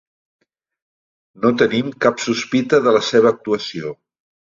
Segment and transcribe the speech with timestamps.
[1.45, 3.99] No tenim cap sospita de la seva actuació.